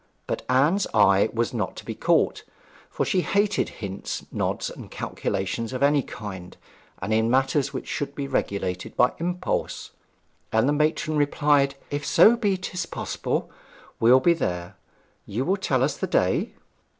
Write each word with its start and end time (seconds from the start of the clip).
But 0.25 0.41
Anne's 0.49 0.87
eye 0.95 1.29
was 1.31 1.53
not 1.53 1.75
to 1.75 1.85
be 1.85 1.93
caught, 1.93 2.43
for 2.89 3.05
she 3.05 3.21
hated 3.21 3.69
hints, 3.69 4.25
nods, 4.31 4.71
and 4.71 4.89
calculations 4.89 5.73
of 5.73 5.83
any 5.83 6.01
kind 6.01 6.57
in 7.07 7.29
matters 7.29 7.71
which 7.71 7.87
should 7.87 8.15
be 8.15 8.27
regulated 8.27 8.97
by 8.97 9.13
impulse; 9.19 9.91
and 10.51 10.67
the 10.67 10.73
matron 10.73 11.17
replied, 11.17 11.75
'If 11.91 12.03
so 12.03 12.35
be 12.35 12.57
'tis 12.57 12.87
possible, 12.87 13.51
we'll 13.99 14.19
be 14.19 14.33
there. 14.33 14.75
You 15.27 15.45
will 15.45 15.55
tell 15.57 15.83
us 15.83 15.95
the 15.97 16.07
day?' 16.07 16.53